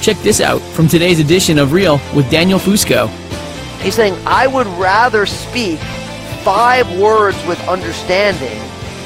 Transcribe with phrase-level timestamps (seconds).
[0.00, 3.08] Check this out from today's edition of Real with Daniel Fusco.
[3.80, 5.78] He's saying, I would rather speak
[6.42, 8.58] five words with understanding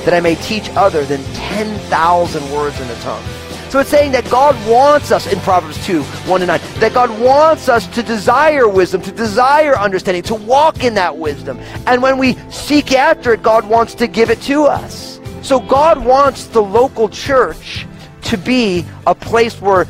[0.04, 3.24] that I may teach other than 10,000 words in a tongue.
[3.70, 7.10] So it's saying that God wants us in Proverbs 2, 1 to 9, that God
[7.20, 11.58] wants us to desire wisdom, to desire understanding, to walk in that wisdom.
[11.88, 15.18] And when we seek after it, God wants to give it to us.
[15.42, 17.84] So God wants the local church
[18.22, 19.88] to be a place where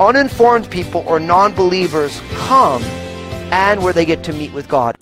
[0.00, 2.82] uninformed people or non believers come
[3.52, 4.96] and where they get to meet with God.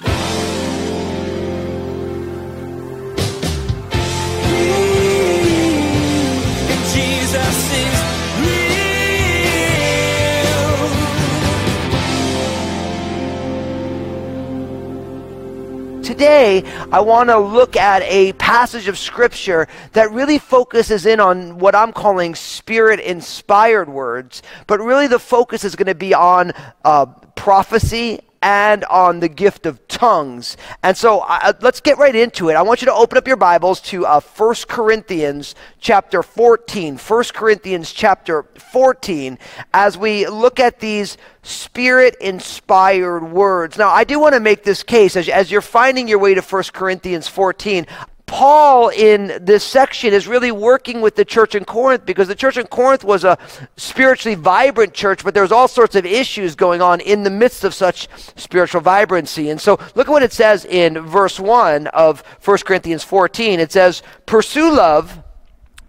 [16.19, 21.61] Today, I want to look at a passage of Scripture that really focuses in on
[21.61, 26.55] what I'm calling spirit inspired words, but really the focus is going to be on
[26.85, 30.57] uh, prophecy and on the gift of tongues.
[30.83, 31.25] And so
[31.61, 32.55] let's get right into it.
[32.55, 36.97] I want you to open up your Bibles to uh, 1 Corinthians chapter 14.
[36.97, 39.39] 1 Corinthians chapter 14
[39.75, 43.79] as we look at these spirit inspired words.
[43.79, 46.43] Now, I do want to make this case as, as you're finding your way to
[46.43, 47.87] 1 Corinthians 14.
[48.29, 52.59] Paul in this section is really working with the church in Corinth because the church
[52.59, 53.39] in Corinth was a
[53.77, 57.65] spiritually vibrant church, but there was all sorts of issues going on in the midst
[57.65, 58.07] of such
[58.37, 59.49] spiritual vibrancy.
[59.51, 63.61] And so look at what it says in verse 1 of 1 Corinthians 14.
[63.61, 65.23] It says, Pursue love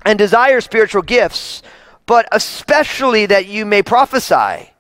[0.06, 1.62] and desire spiritual gifts,
[2.06, 4.72] but especially that you may prophesy.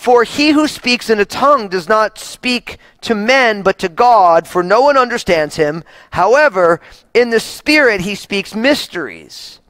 [0.00, 4.48] For he who speaks in a tongue does not speak to men, but to God,
[4.48, 5.84] for no one understands him.
[6.12, 6.80] However,
[7.12, 9.60] in the Spirit he speaks mysteries.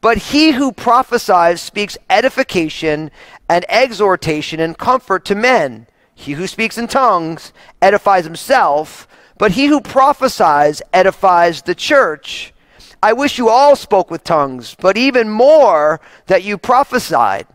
[0.00, 3.10] But he who prophesies speaks edification
[3.48, 5.88] and exhortation and comfort to men.
[6.14, 7.52] He who speaks in tongues
[7.82, 9.08] edifies himself,
[9.38, 12.54] but he who prophesies edifies the church.
[13.02, 17.48] I wish you all spoke with tongues, but even more that you prophesied.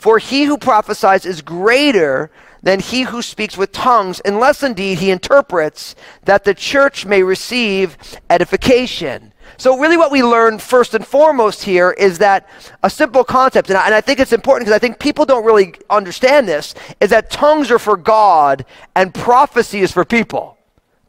[0.00, 2.30] For he who prophesies is greater
[2.62, 5.94] than he who speaks with tongues, unless indeed he interprets,
[6.24, 7.98] that the church may receive
[8.30, 9.34] edification.
[9.58, 12.48] So, really, what we learn first and foremost here is that
[12.82, 15.44] a simple concept, and I, and I think it's important because I think people don't
[15.44, 18.64] really understand this, is that tongues are for God
[18.96, 20.56] and prophecy is for people.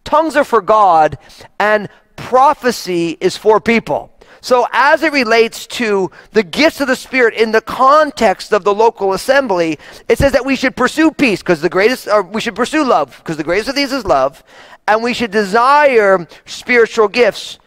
[0.03, 1.18] Tongues are for God
[1.62, 1.88] and
[2.18, 4.10] prophecy is for people.
[4.41, 8.74] So, as it relates to the gifts of the Spirit in the context of the
[8.74, 9.78] local assembly,
[10.09, 13.16] it says that we should pursue peace because the greatest, or we should pursue love
[13.19, 14.44] because the greatest of these is love,
[14.88, 17.59] and we should desire spiritual gifts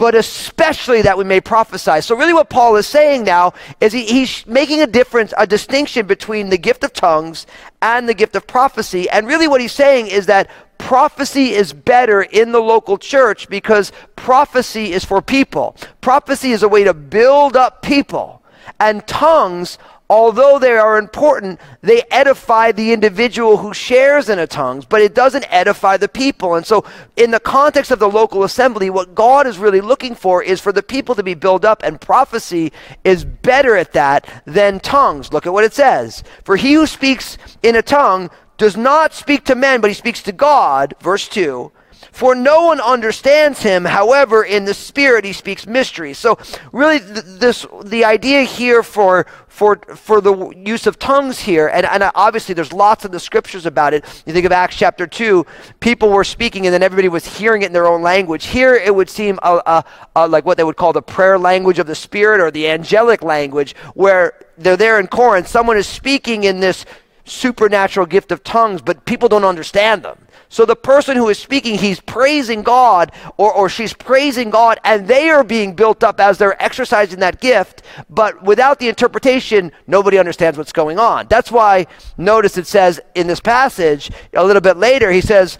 [0.00, 2.00] but especially that we may prophesy.
[2.00, 6.06] So, really, what Paul is saying now is he, he's making a difference, a distinction
[6.06, 7.46] between the gift of tongues
[7.82, 9.10] and the gift of prophecy.
[9.10, 10.48] And really, what he's saying is that
[10.90, 15.76] prophecy is better in the local church because prophecy is for people.
[16.00, 18.42] Prophecy is a way to build up people,
[18.80, 19.78] and tongues
[20.08, 25.14] although they are important, they edify the individual who shares in a tongues, but it
[25.14, 26.56] doesn't edify the people.
[26.56, 26.84] And so,
[27.14, 30.72] in the context of the local assembly, what God is really looking for is for
[30.72, 32.72] the people to be built up, and prophecy
[33.04, 35.32] is better at that than tongues.
[35.32, 36.24] Look at what it says.
[36.42, 38.28] For he who speaks in a tongue
[38.60, 41.72] does not speak to men, but he speaks to God, verse 2
[42.12, 43.84] for no one understands him.
[43.84, 46.18] However, in the spirit he speaks mysteries.
[46.18, 46.38] So
[46.72, 51.86] really th- this the idea here for for for the use of tongues here, and,
[51.86, 54.04] and uh, obviously there's lots of the scriptures about it.
[54.26, 55.44] You think of Acts chapter 2,
[55.80, 58.46] people were speaking and then everybody was hearing it in their own language.
[58.46, 59.84] Here it would seem a, a,
[60.16, 63.22] a, like what they would call the prayer language of the spirit or the angelic
[63.22, 66.84] language, where they're there in Corinth, someone is speaking in this
[67.30, 70.18] supernatural gift of tongues, but people don't understand them.
[70.48, 75.06] So the person who is speaking, he's praising God or, or she's praising God, and
[75.06, 77.82] they are being built up as they're exercising that gift.
[78.08, 81.28] But without the interpretation, nobody understands what's going on.
[81.28, 81.86] That's why,
[82.18, 85.58] notice it says in this passage, a little bit later, he says,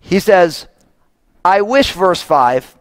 [0.00, 0.68] he says,
[1.44, 2.76] I wish, verse 5,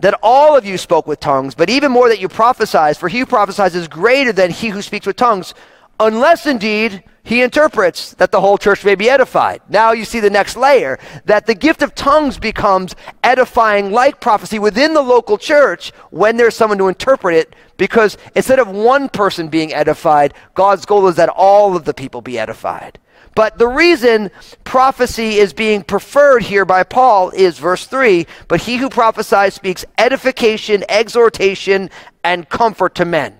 [0.00, 3.20] that all of you spoke with tongues, but even more that you prophesied, for he
[3.20, 5.54] who prophesies is greater than he who speaks with tongues
[5.98, 9.60] unless indeed he interprets that the whole church may be edified.
[9.68, 12.94] Now you see the next layer that the gift of tongues becomes
[13.24, 18.60] edifying like prophecy within the local church when there's someone to interpret it because instead
[18.60, 22.98] of one person being edified, God's goal is that all of the people be edified.
[23.34, 24.30] But the reason
[24.64, 29.84] prophecy is being preferred here by Paul is verse 3 But he who prophesies speaks
[29.98, 31.90] edification, exhortation,
[32.22, 33.36] and comfort to men.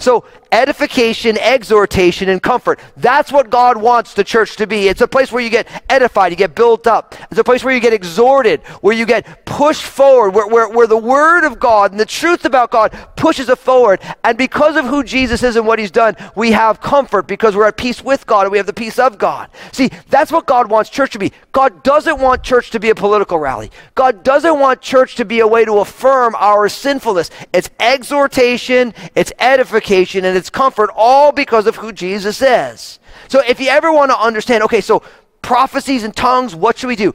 [0.00, 2.78] So, edification, exhortation, and comfort.
[2.96, 4.86] That's what God wants the church to be.
[4.88, 7.16] It's a place where you get edified, you get built up.
[7.30, 10.86] It's a place where you get exhorted, where you get pushed forward, where, where, where
[10.86, 14.00] the Word of God and the truth about God pushes us forward.
[14.22, 17.66] And because of who Jesus is and what He's done, we have comfort because we're
[17.66, 19.50] at peace with God and we have the peace of God.
[19.72, 21.32] See, that's what God wants church to be.
[21.50, 25.40] God doesn't want church to be a political rally, God doesn't want church to be
[25.40, 27.30] a way to affirm our sinfulness.
[27.52, 32.98] It's exhortation, it's edification, and it's comfort, all because of who Jesus is.
[33.28, 35.02] So if you ever want to understand, okay, so
[35.42, 37.14] prophecies and tongues, what should we do?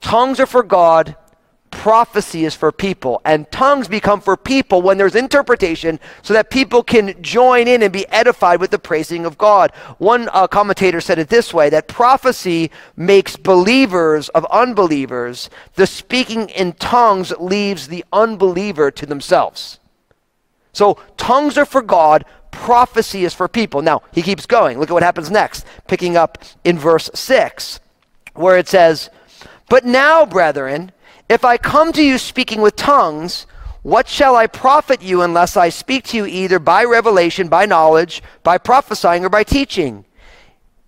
[0.00, 1.16] Tongues are for God,
[1.70, 6.82] prophecy is for people, and tongues become for people when there's interpretation so that people
[6.82, 9.72] can join in and be edified with the praising of God.
[9.98, 16.48] One uh, commentator said it this way that prophecy makes believers of unbelievers, the speaking
[16.50, 19.78] in tongues leaves the unbeliever to themselves.
[20.76, 23.80] So tongues are for God, prophecy is for people.
[23.80, 24.78] Now, he keeps going.
[24.78, 27.80] Look at what happens next, picking up in verse 6,
[28.34, 29.08] where it says,
[29.70, 30.92] But now, brethren,
[31.30, 33.46] if I come to you speaking with tongues,
[33.84, 38.22] what shall I profit you unless I speak to you either by revelation, by knowledge,
[38.42, 40.04] by prophesying, or by teaching?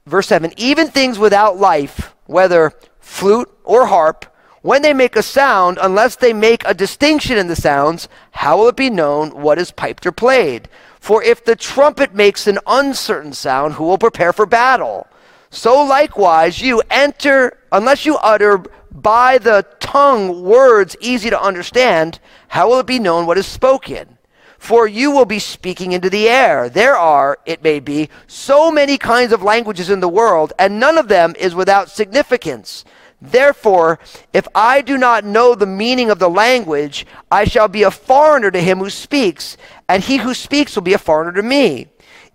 [0.05, 4.27] Verse 7 Even things without life, whether flute or harp,
[4.63, 8.69] when they make a sound, unless they make a distinction in the sounds, how will
[8.69, 10.69] it be known what is piped or played?
[11.01, 15.07] For if the trumpet makes an uncertain sound, who will prepare for battle?
[15.51, 22.19] So likewise, you enter, unless you utter by the tongue words easy to understand,
[22.49, 24.19] how will it be known what is spoken?
[24.59, 26.69] For you will be speaking into the air.
[26.69, 30.99] There are, it may be, so many kinds of languages in the world, and none
[30.99, 32.85] of them is without significance.
[33.21, 33.99] Therefore,
[34.33, 38.51] if I do not know the meaning of the language, I shall be a foreigner
[38.51, 39.57] to him who speaks,
[39.89, 41.89] and he who speaks will be a foreigner to me.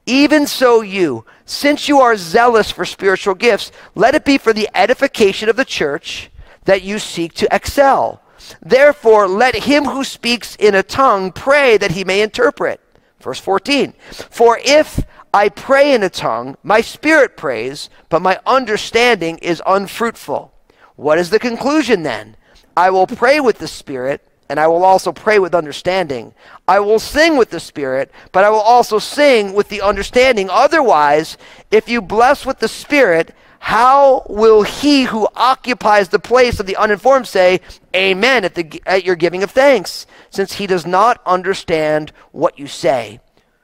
[0.05, 4.69] Even so, you, since you are zealous for spiritual gifts, let it be for the
[4.75, 6.29] edification of the church
[6.65, 8.21] that you seek to excel.
[8.61, 12.81] Therefore, let him who speaks in a tongue pray that he may interpret.
[13.21, 19.37] Verse 14 For if I pray in a tongue, my spirit prays, but my understanding
[19.37, 20.52] is unfruitful.
[20.95, 22.35] What is the conclusion then?
[22.75, 26.33] I will pray with the Spirit, and I will also pray with understanding.
[26.67, 30.49] I will sing with the Spirit, but I will also sing with the understanding.
[30.49, 31.37] Otherwise,
[31.71, 36.75] if you bless with the Spirit, how will he who occupies the place of the
[36.75, 37.61] uninformed say,
[37.95, 42.67] Amen, at, the, at your giving of thanks, since he does not understand what you
[42.67, 43.21] say?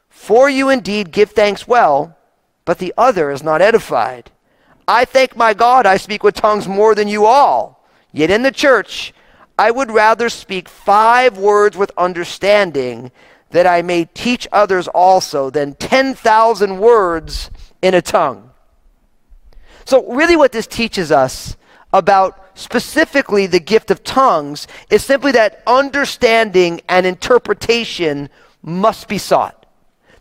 [0.07, 2.17] For you indeed give thanks well,
[2.63, 4.31] but the other is not edified.
[4.89, 7.88] I thank my God I speak with tongues more than you all.
[8.12, 9.13] Yet in the church,
[9.56, 13.12] I would rather speak five words with understanding
[13.51, 17.51] that I may teach others also than 10,000 words
[17.83, 18.50] in a tongue.
[19.86, 21.56] So, really, what this teaches us
[21.94, 28.30] about specifically the gift of tongues is simply that understanding and interpretation
[28.63, 29.58] must be sought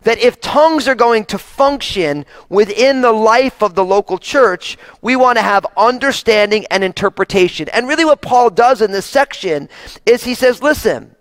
[0.03, 5.15] that if tongues are going to function within the life of the local church, we
[5.15, 7.67] want to have understanding and interpretation.
[7.69, 9.69] And really, what Paul does in this section
[10.05, 11.15] is he says, listen,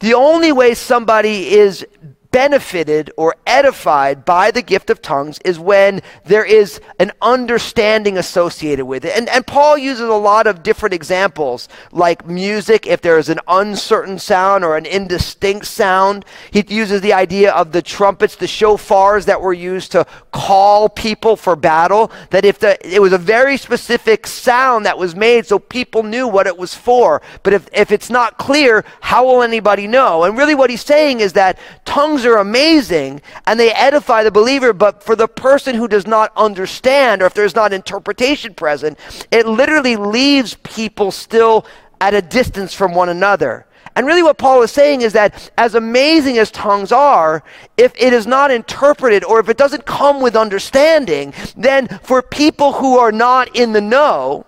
[0.00, 1.86] the only way somebody is
[2.30, 8.86] benefited or edified by the gift of tongues is when there is an understanding associated
[8.86, 9.16] with it.
[9.16, 13.40] And, and Paul uses a lot of different examples, like music, if there is an
[13.48, 16.24] uncertain sound or an indistinct sound.
[16.50, 21.36] He uses the idea of the trumpets, the shofars that were used to call people
[21.36, 25.58] for battle, that if the, it was a very specific sound that was made so
[25.58, 27.22] people knew what it was for.
[27.42, 30.24] But if, if it's not clear, how will anybody know?
[30.24, 34.30] And really what he's saying is that tongues tongues are amazing and they edify the
[34.30, 38.98] believer, but for the person who does not understand or if there's not interpretation present,
[39.30, 41.64] it literally leaves people still
[42.00, 43.66] at a distance from one another.
[43.96, 47.42] And really, what Paul is saying is that as amazing as tongues are,
[47.76, 52.74] if it is not interpreted or if it doesn't come with understanding, then for people
[52.74, 54.46] who are not in the know,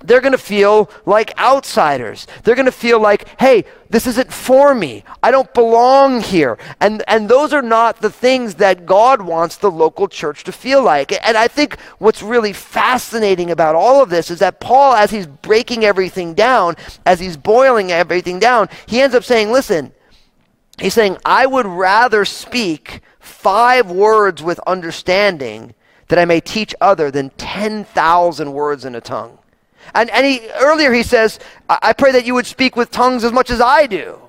[0.00, 2.28] they're going to feel like outsiders.
[2.44, 5.02] They're going to feel like, hey, this isn't for me.
[5.22, 6.56] I don't belong here.
[6.80, 10.82] And, and those are not the things that God wants the local church to feel
[10.82, 11.12] like.
[11.26, 15.26] And I think what's really fascinating about all of this is that Paul, as he's
[15.26, 19.92] breaking everything down, as he's boiling everything down, he ends up saying, listen,
[20.80, 25.74] he's saying, I would rather speak five words with understanding
[26.06, 29.38] that I may teach other than 10,000 words in a tongue.
[29.94, 33.24] And, and he, earlier he says, I, I pray that you would speak with tongues
[33.24, 34.20] as much as I do.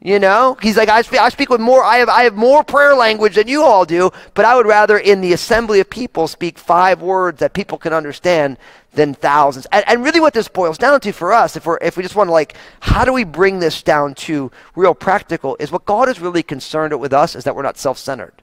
[0.00, 2.62] You know, he's like, I speak, I speak with more, I have, I have more
[2.62, 6.28] prayer language than you all do, but I would rather in the assembly of people
[6.28, 8.58] speak five words that people can understand
[8.92, 9.66] than thousands.
[9.72, 12.14] And, and really what this boils down to for us, if, we're, if we just
[12.14, 16.08] want to like, how do we bring this down to real practical, is what God
[16.08, 18.40] is really concerned with us is that we're not self-centered.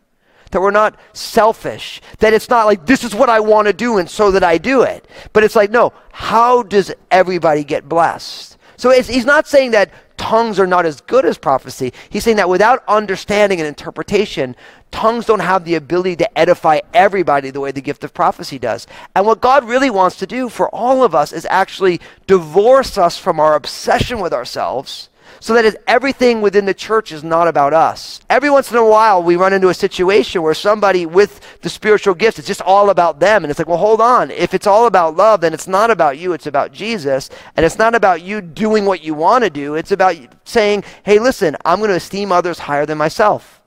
[0.51, 2.01] That we're not selfish.
[2.19, 4.57] That it's not like, this is what I want to do and so that I
[4.57, 5.07] do it.
[5.33, 8.57] But it's like, no, how does everybody get blessed?
[8.77, 11.93] So he's not saying that tongues are not as good as prophecy.
[12.09, 14.55] He's saying that without understanding and interpretation,
[14.91, 18.87] tongues don't have the ability to edify everybody the way the gift of prophecy does.
[19.15, 23.17] And what God really wants to do for all of us is actually divorce us
[23.17, 28.21] from our obsession with ourselves so that everything within the church is not about us.
[28.29, 32.13] Every once in a while, we run into a situation where somebody with the spiritual
[32.13, 33.43] gifts, it's just all about them.
[33.43, 34.31] And it's like, well, hold on.
[34.31, 37.29] If it's all about love, then it's not about you, it's about Jesus.
[37.55, 39.75] And it's not about you doing what you want to do.
[39.75, 43.61] It's about saying, hey, listen, I'm going to esteem others higher than myself.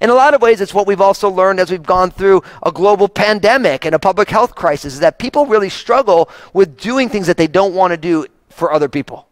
[0.00, 2.72] In a lot of ways, it's what we've also learned as we've gone through a
[2.72, 7.26] global pandemic and a public health crisis, is that people really struggle with doing things
[7.26, 9.28] that they don't want to do for other people.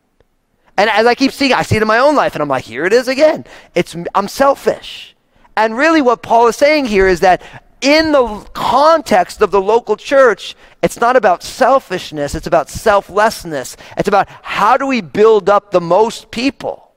[0.81, 2.65] And as I keep seeing, I see it in my own life, and I'm like,
[2.65, 3.45] here it is again.
[3.75, 5.15] It's I'm selfish.
[5.55, 7.43] And really, what Paul is saying here is that
[7.83, 13.77] in the context of the local church, it's not about selfishness, it's about selflessness.
[13.99, 16.93] It's about how do we build up the most people.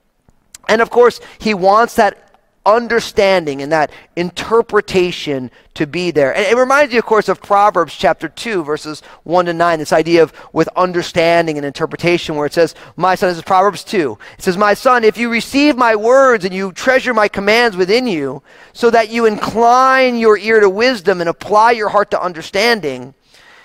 [0.69, 2.32] And of course, he wants that
[2.65, 6.34] understanding and that interpretation to be there.
[6.34, 9.91] And it reminds you, of course, of Proverbs chapter 2, verses 1 to 9, this
[9.91, 14.17] idea of with understanding and interpretation, where it says, My son, this is Proverbs 2.
[14.38, 18.08] It says, My son, if you receive my words and you treasure my commands within
[18.08, 23.13] you, so that you incline your ear to wisdom and apply your heart to understanding,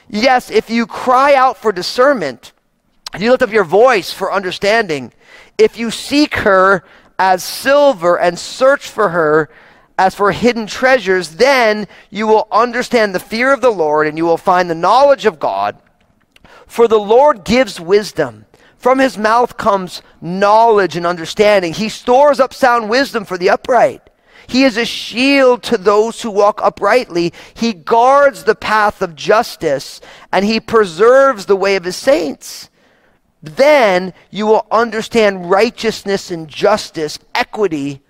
[0.08, 2.52] yes, if you cry out for discernment,
[3.14, 5.12] if you lift up your voice for understanding,
[5.56, 6.84] if you seek her
[7.18, 9.50] as silver and search for her
[9.98, 14.24] as for hidden treasures, then you will understand the fear of the Lord and you
[14.24, 15.76] will find the knowledge of God.
[16.66, 18.46] For the Lord gives wisdom.
[18.76, 21.74] From his mouth comes knowledge and understanding.
[21.74, 24.08] He stores up sound wisdom for the upright.
[24.46, 27.32] He is a shield to those who walk uprightly.
[27.54, 30.00] He guards the path of justice
[30.32, 32.70] and he preserves the way of his saints
[33.42, 38.00] then you will understand righteousness and justice, equity,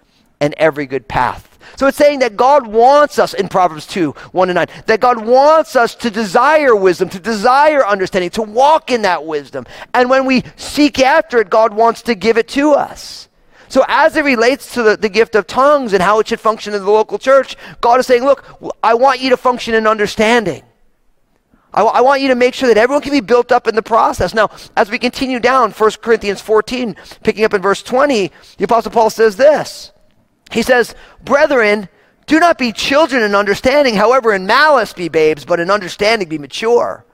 [0.40, 1.58] and every good path.
[1.76, 5.24] So it's saying that God wants us in Proverbs 2 1 and 9, that God
[5.24, 9.66] wants us to desire wisdom, to desire understanding, to walk in that wisdom.
[9.94, 13.28] And when we seek after it, God wants to give it to us.
[13.68, 16.72] So, as it relates to the, the gift of tongues and how it should function
[16.72, 18.44] in the local church, God is saying, Look,
[18.82, 20.62] I want you to function in understanding.
[21.72, 23.82] I, I want you to make sure that everyone can be built up in the
[23.82, 24.34] process.
[24.34, 28.92] Now, as we continue down, 1 Corinthians 14, picking up in verse 20, the Apostle
[28.92, 29.92] Paul says this.
[30.50, 31.88] He says, Brethren,
[32.26, 36.38] do not be children in understanding, however, in malice be babes, but in understanding be
[36.38, 37.04] mature.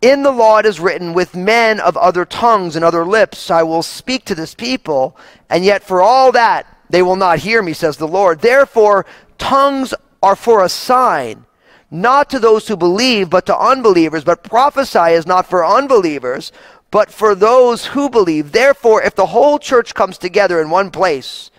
[0.00, 3.64] In the law it is written, With men of other tongues and other lips I
[3.64, 5.16] will speak to this people,
[5.50, 8.40] and yet for all that they will not hear me, says the Lord.
[8.40, 9.04] Therefore,
[9.36, 11.44] tongues are for a sign
[11.90, 14.24] not to those who believe, but to unbelievers.
[14.24, 16.52] But prophesy is not for unbelievers,
[16.90, 18.52] but for those who believe.
[18.52, 21.50] Therefore, if the whole church comes together in one place,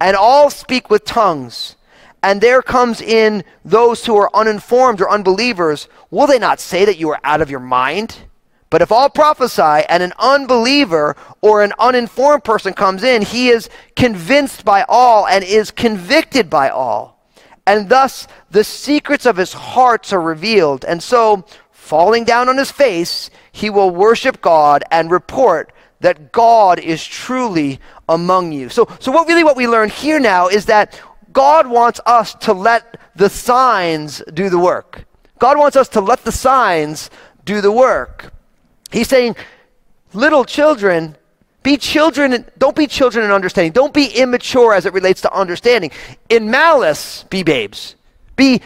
[0.00, 1.76] and all speak with tongues,
[2.22, 6.98] and there comes in those who are uninformed or unbelievers, will they not say that
[6.98, 8.16] you are out of your mind?
[8.70, 13.70] But if all prophesy and an unbeliever or an uninformed person comes in, he is
[13.96, 17.17] convinced by all and is convicted by all
[17.68, 20.86] and thus the secrets of his hearts are revealed.
[20.86, 26.78] And so, falling down on his face, he will worship God and report that God
[26.78, 28.70] is truly among you.
[28.70, 30.98] So, so what really what we learn here now is that
[31.30, 35.04] God wants us to let the signs do the work.
[35.38, 37.10] God wants us to let the signs
[37.44, 38.32] do the work.
[38.90, 39.36] He's saying,
[40.14, 41.17] little children,
[41.62, 43.72] be children, don't be children in understanding.
[43.72, 45.90] Don't be immature as it relates to understanding.
[46.28, 47.96] In malice, be babes.
[48.36, 48.60] Be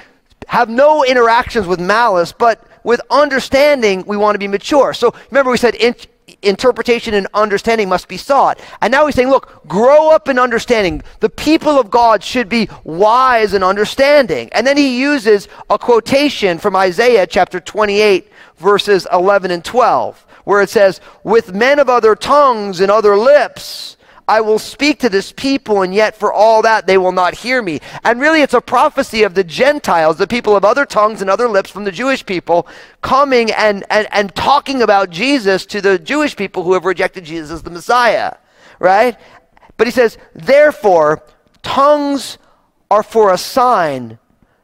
[0.48, 4.92] have no interactions with malice, but with understanding, we want to be mature.
[4.92, 5.94] So remember, we said in,
[6.42, 8.60] interpretation and understanding must be sought.
[8.80, 11.02] And now he's saying, look, grow up in understanding.
[11.20, 14.48] The people of God should be wise and understanding.
[14.52, 20.62] And then he uses a quotation from Isaiah chapter 28, verses 11 and 12 where
[20.62, 23.96] it says, With men of other tongues and other lips,
[24.28, 27.60] I will speak to this people, and yet for all that they will not hear
[27.60, 27.80] me.
[28.04, 31.48] And really, it's a prophecy of the Gentiles, the people of other tongues and other
[31.48, 32.66] lips from the Jewish people,
[33.02, 37.50] coming and, and, and talking about Jesus to the Jewish people who have rejected Jesus
[37.50, 38.36] as the Messiah,
[38.78, 39.16] right?
[39.76, 41.24] But he says, therefore,
[41.62, 42.38] tongues
[42.90, 44.18] are for a sign,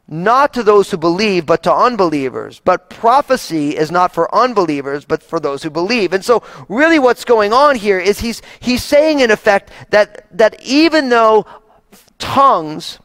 [0.08, 2.60] not to those who believe, but to unbelievers.
[2.64, 6.14] But prophecy is not for unbelievers, but for those who believe.
[6.14, 10.62] And so, really, what's going on here is he's, he's saying, in effect, that, that
[10.62, 11.44] even though
[12.18, 12.98] tongues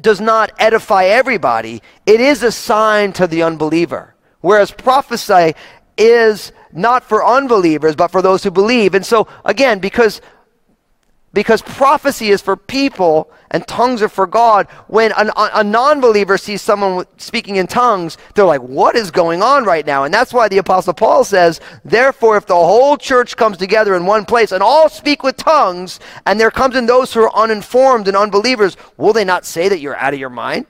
[0.00, 4.14] does not edify everybody, it is a sign to the unbeliever.
[4.40, 5.54] Whereas prophecy
[5.96, 8.94] is not for unbelievers, but for those who believe.
[8.94, 10.20] And so, again, because
[11.32, 14.66] because prophecy is for people and tongues are for God.
[14.86, 19.42] When a, a non believer sees someone speaking in tongues, they're like, What is going
[19.42, 20.04] on right now?
[20.04, 24.06] And that's why the Apostle Paul says, Therefore, if the whole church comes together in
[24.06, 28.08] one place and all speak with tongues, and there comes in those who are uninformed
[28.08, 30.66] and unbelievers, will they not say that you're out of your mind?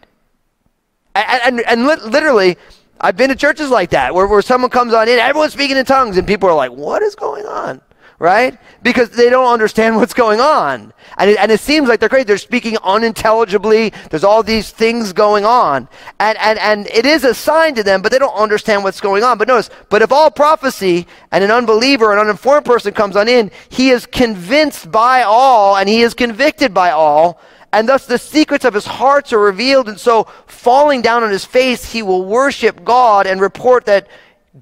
[1.15, 2.57] And, and, and literally,
[3.01, 5.85] I've been to churches like that where, where someone comes on in, everyone's speaking in
[5.85, 7.81] tongues, and people are like, What is going on?
[8.19, 8.59] Right?
[8.83, 10.93] Because they don't understand what's going on.
[11.17, 12.25] And it, and it seems like they're crazy.
[12.25, 13.93] They're speaking unintelligibly.
[14.11, 15.89] There's all these things going on.
[16.19, 19.25] And, and, and it is a sign to them, but they don't understand what's going
[19.25, 19.39] on.
[19.39, 23.51] But notice, but if all prophecy and an unbeliever, an uninformed person comes on in,
[23.69, 27.41] he is convinced by all and he is convicted by all.
[27.73, 29.89] And thus the secrets of his hearts are revealed.
[29.89, 34.09] And so, falling down on his face, he will worship God and report that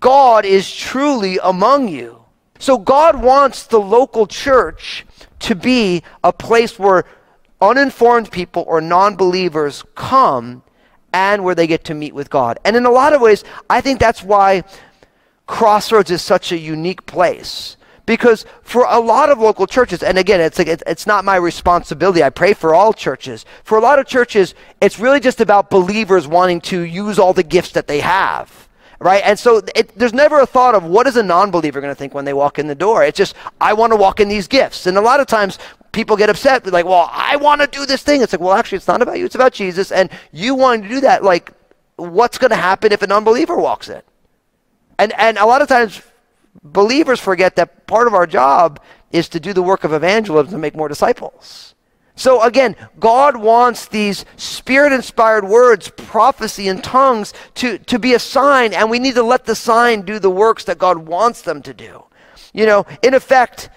[0.01, 2.26] God is truly among you.
[2.59, 5.05] So God wants the local church
[5.41, 7.05] to be a place where
[7.61, 10.63] uninformed people or non believers come
[11.13, 12.59] and where they get to meet with God.
[12.65, 14.65] And in a lot of ways, I think that's why
[15.47, 17.77] Crossroads is such a unique place.
[18.05, 22.23] Because for a lot of local churches, and again, it's like it's not my responsibility.
[22.23, 23.45] I pray for all churches.
[23.65, 27.43] For a lot of churches, it's really just about believers wanting to use all the
[27.43, 28.66] gifts that they have
[28.99, 29.23] right?
[29.25, 32.15] And so it, there's never a thought of what is a non-believer going to think
[32.15, 33.05] when they walk in the door.
[33.05, 35.59] It's just I want to walk in these gifts, and a lot of times
[35.93, 38.21] people get upset, like, well, I want to do this thing.
[38.23, 40.89] It's like, well, actually, it's not about you; it's about Jesus, and you wanting to
[40.89, 41.23] do that.
[41.23, 41.53] Like,
[41.97, 44.03] what's going to happen if an unbeliever walks in?
[44.99, 46.03] And and a lot of times,
[46.63, 48.81] believers forget that part of our job
[49.13, 51.76] is to do the work of evangelism to make more disciples.
[52.17, 58.19] So again, God wants these spirit inspired words, prophecy, and tongues to, to be a
[58.19, 61.61] sign, and we need to let the sign do the works that God wants them
[61.63, 62.05] to do.
[62.55, 63.69] You know, in effect,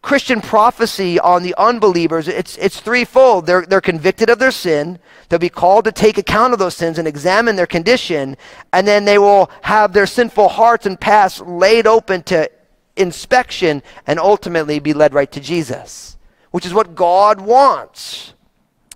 [0.00, 3.44] Christian prophecy on the unbelievers, it's, it's threefold.
[3.44, 6.98] They're, they're convicted of their sin, they'll be called to take account of those sins
[6.98, 8.38] and examine their condition,
[8.72, 12.50] and then they will have their sinful hearts and past laid open to
[12.96, 16.15] inspection and ultimately be led right to Jesus
[16.50, 18.34] which is what God wants.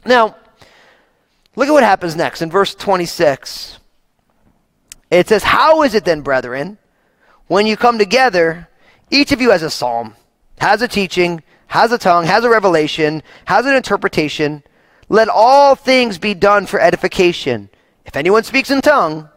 [0.04, 0.36] Now,
[1.56, 3.78] look at what happens next in verse 26.
[5.10, 6.78] It says, How is it then, brethren,
[7.48, 8.68] when you come together,
[9.10, 10.14] each of you has a psalm,
[10.58, 14.62] has a teaching, has a tongue, has a revelation, has an interpretation?
[15.08, 17.68] Let all things be done for edification.
[18.06, 19.28] If anyone speaks in tongue,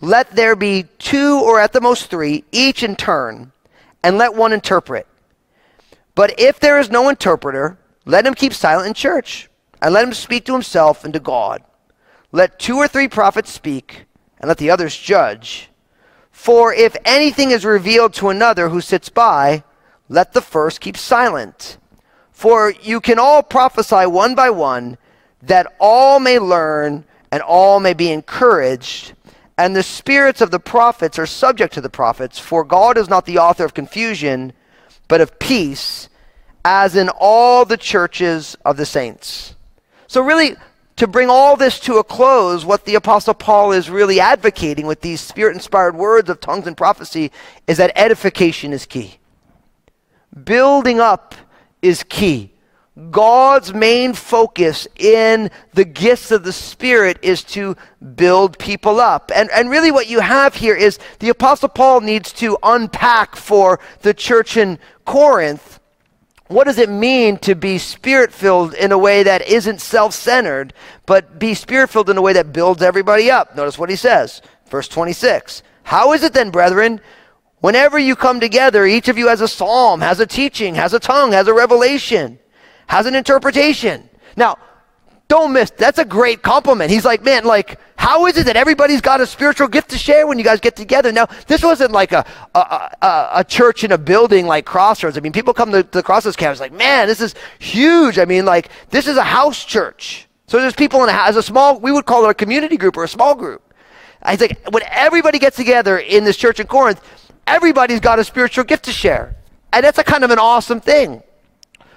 [0.00, 3.52] let there be two or at the most three, each in turn,
[4.02, 5.06] and let one interpret.
[6.14, 9.48] But if there is no interpreter, let him keep silent in church,
[9.82, 11.62] and let him speak to himself and to God.
[12.32, 14.06] Let two or three prophets speak,
[14.38, 15.70] and let the others judge.
[16.30, 19.64] For if anything is revealed to another who sits by,
[20.08, 21.78] let the first keep silent.
[22.30, 24.98] For you can all prophesy one by one,
[25.42, 29.14] that all may learn and all may be encouraged.
[29.56, 33.24] And the spirits of the prophets are subject to the prophets, for God is not
[33.24, 34.52] the author of confusion
[35.08, 36.08] but of peace,
[36.64, 39.54] as in all the churches of the saints.
[40.06, 40.56] So, really,
[40.96, 45.00] to bring all this to a close, what the Apostle Paul is really advocating with
[45.00, 47.32] these spirit inspired words of tongues and prophecy
[47.66, 49.18] is that edification is key.
[50.44, 51.34] Building up
[51.82, 52.50] is key.
[53.10, 57.76] God's main focus in the gifts of the Spirit is to
[58.14, 59.32] build people up.
[59.34, 63.80] And, and really, what you have here is the Apostle Paul needs to unpack for
[64.02, 65.80] the church in Corinth
[66.48, 70.74] what does it mean to be spirit filled in a way that isn't self centered,
[71.06, 73.56] but be spirit filled in a way that builds everybody up?
[73.56, 75.62] Notice what he says, verse 26.
[75.84, 77.00] How is it then, brethren?
[77.60, 81.00] Whenever you come together, each of you has a psalm, has a teaching, has a
[81.00, 82.38] tongue, has a revelation
[82.86, 84.08] has an interpretation.
[84.36, 84.56] Now,
[85.28, 86.90] don't miss, that's a great compliment.
[86.90, 90.26] He's like, man, like, how is it that everybody's got a spiritual gift to share
[90.26, 91.12] when you guys get together?
[91.12, 92.58] Now, this wasn't like a, a,
[93.00, 95.16] a, a church in a building like Crossroads.
[95.16, 98.18] I mean, people come to the Crossroads campus like, man, this is huge.
[98.18, 100.28] I mean, like, this is a house church.
[100.46, 102.96] So there's people in a, as a small, we would call it a community group
[102.96, 103.62] or a small group.
[104.22, 107.00] I think when everybody gets together in this church in Corinth,
[107.46, 109.36] everybody's got a spiritual gift to share.
[109.72, 111.22] And that's a kind of an awesome thing.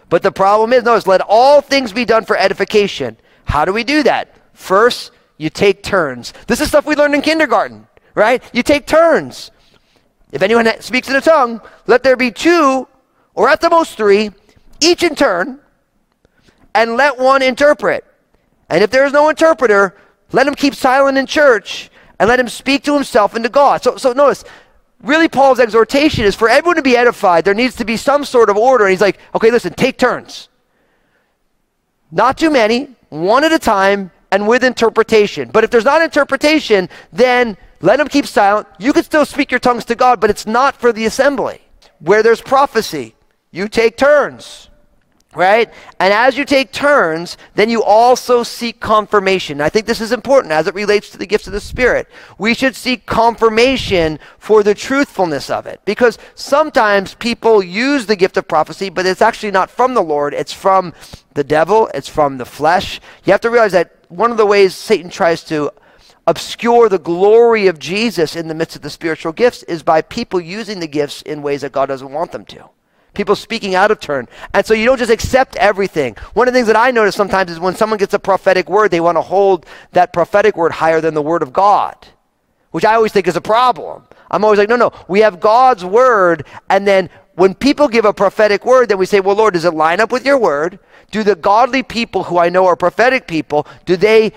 [0.10, 3.17] But the problem is, notice, let all things be done for edification.
[3.46, 4.36] How do we do that?
[4.54, 6.34] First, you take turns.
[6.48, 8.43] This is stuff we learned in kindergarten, right?
[8.54, 9.52] You take turns.
[10.32, 12.88] If anyone speaks in a tongue, let there be two,
[13.34, 14.32] or at the most three,
[14.80, 15.60] each in turn,
[16.74, 18.04] and let one interpret.
[18.70, 19.96] And if there is no interpreter,
[20.32, 21.89] let him keep silent in church
[22.20, 23.84] and let him speak to himself and to God.
[23.84, 24.43] So, so notice,
[25.04, 28.50] really Paul's exhortation is for everyone to be edified, there needs to be some sort
[28.50, 28.86] of order.
[28.86, 30.50] And he's like, okay, listen, take turns.
[32.12, 35.50] Not too many, one at a time, and with interpretation.
[35.52, 38.68] But if there's not interpretation, then let them keep silent.
[38.80, 41.62] You can still speak your tongues to God, but it's not for the assembly.
[42.00, 43.16] Where there's prophecy,
[43.52, 44.70] you take turns
[45.36, 45.72] right?
[46.00, 49.62] And as you take turns, then you also seek confirmation.
[49.62, 52.08] I think this is important as it relates to the gifts of the Spirit.
[52.38, 58.38] We should seek confirmation for the truthfulness of it because sometimes people use the gift
[58.38, 60.94] of prophecy, but it's actually not from the Lord, it's from
[61.34, 63.00] the devil, it's from the flesh.
[63.26, 65.72] You have to realize that one of the ways Satan tries to
[66.26, 70.42] obscure the glory of Jesus in the midst of the spiritual gifts is by people
[70.42, 72.70] using the gifts in ways that God doesn't want them to
[73.17, 74.27] people speaking out of turn.
[74.53, 76.15] And so you don't just accept everything.
[76.34, 78.91] One of the things that I notice sometimes is when someone gets a prophetic word,
[78.91, 81.95] they want to hold that prophetic word higher than the word of God,
[82.71, 84.03] which I always think is a problem.
[84.32, 86.45] I'm always like, no, no, we have God's word.
[86.69, 89.73] And then when people give a prophetic word, then we say, well, Lord, does it
[89.73, 90.80] line up with your word?
[91.12, 94.32] Do the godly people who I know are prophetic people, do they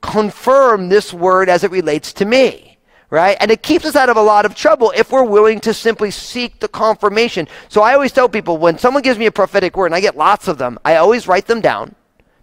[0.00, 2.75] confirm this word as it relates to me?
[3.16, 3.38] Right?
[3.40, 6.10] And it keeps us out of a lot of trouble if we're willing to simply
[6.10, 7.48] seek the confirmation.
[7.70, 10.18] So I always tell people when someone gives me a prophetic word, and I get
[10.18, 11.94] lots of them, I always write them down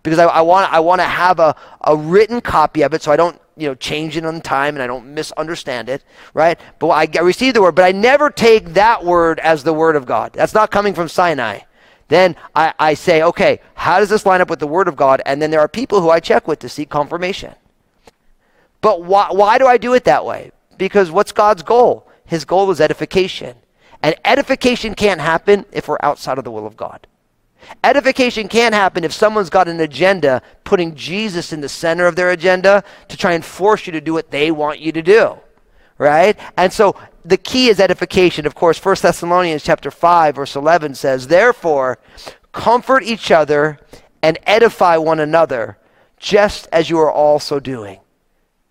[0.01, 3.12] because I, I want I want to have a, a written copy of it so
[3.12, 6.59] I don't you know change it on time and I don't misunderstand it, right?
[6.79, 9.95] But I, I receive the word, but I never take that word as the word
[9.95, 10.33] of God.
[10.33, 11.59] That's not coming from Sinai.
[12.07, 15.21] Then I, I say, okay, how does this line up with the word of God?
[15.25, 17.53] And then there are people who I check with to seek confirmation.
[18.81, 20.51] But why, why do I do it that way?
[20.83, 22.09] Because what's God's goal?
[22.25, 23.55] His goal is edification.
[24.01, 27.07] And edification can't happen if we're outside of the will of God.
[27.85, 32.31] Edification can't happen if someone's got an agenda putting Jesus in the center of their
[32.31, 35.37] agenda to try and force you to do what they want you to do.
[35.97, 36.37] Right?
[36.57, 38.45] And so the key is edification.
[38.45, 41.97] Of course, 1 Thessalonians chapter 5 verse 11 says, "Therefore,
[42.51, 43.79] comfort each other
[44.21, 45.77] and edify one another,
[46.19, 48.01] just as you are also doing."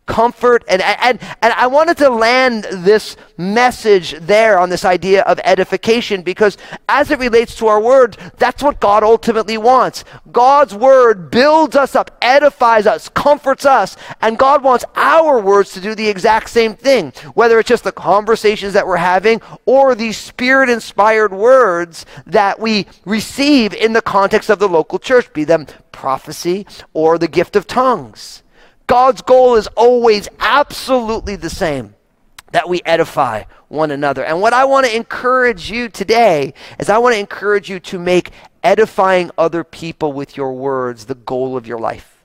[0.06, 5.38] Comfort and, and and I wanted to land this message there on this idea of
[5.44, 10.04] edification because as it relates to our word that's what God ultimately wants.
[10.32, 15.80] God's word builds us up edifies us comforts us and God wants our words to
[15.80, 20.12] do the exact same thing whether it's just the conversations that we're having or the
[20.12, 25.66] spirit inspired words that we receive in the context of the local church be them
[25.92, 28.41] prophecy or the gift of tongues
[28.92, 31.94] God's goal is always absolutely the same
[32.50, 34.22] that we edify one another.
[34.22, 37.98] And what I want to encourage you today is I want to encourage you to
[37.98, 42.22] make edifying other people with your words the goal of your life.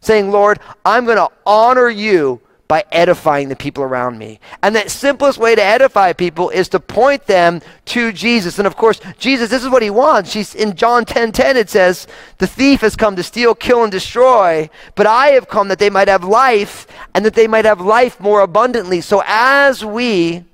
[0.00, 4.40] Saying, Lord, I'm going to honor you by edifying the people around me.
[4.62, 8.58] And the simplest way to edify people is to point them to Jesus.
[8.58, 10.30] And of course, Jesus, this is what he wants.
[10.30, 12.06] She's, in John 10 10, it says,
[12.38, 15.90] The thief has come to steal, kill, and destroy, but I have come that they
[15.90, 19.00] might have life and that they might have life more abundantly.
[19.00, 20.44] So as we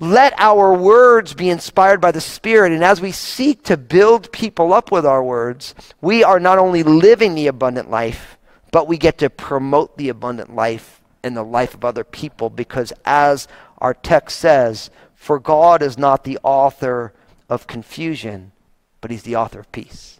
[0.00, 2.72] let our words be inspired by the Spirit.
[2.72, 6.82] And as we seek to build people up with our words, we are not only
[6.82, 8.36] living the abundant life,
[8.74, 12.92] but we get to promote the abundant life in the life of other people because,
[13.04, 13.46] as
[13.78, 17.14] our text says, for God is not the author
[17.48, 18.50] of confusion,
[19.00, 20.18] but He's the author of peace.